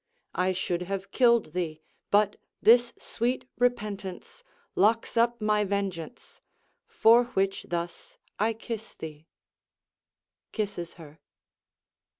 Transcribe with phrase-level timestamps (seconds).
[0.33, 4.43] I should have killed thee, but this sweet repentance
[4.73, 6.41] Locks up my vengeance:
[6.87, 9.27] for which thus I kiss thee
[10.51, 11.19] [Kisses her.